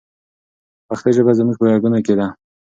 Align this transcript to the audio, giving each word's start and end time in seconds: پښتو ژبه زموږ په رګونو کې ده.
پښتو 0.87 1.09
ژبه 1.15 1.31
زموږ 1.39 1.55
په 1.59 1.65
رګونو 1.73 1.99
کې 2.05 2.13
ده. 2.19 2.27